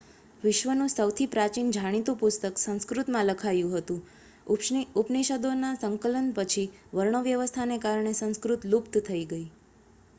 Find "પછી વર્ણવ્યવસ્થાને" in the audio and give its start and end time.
6.35-7.77